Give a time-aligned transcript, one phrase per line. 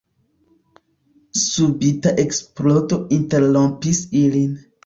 [1.41, 4.61] Subita eksplodo interrompis ilin.